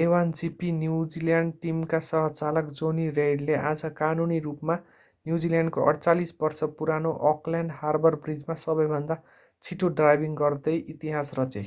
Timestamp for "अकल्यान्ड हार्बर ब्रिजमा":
7.34-8.58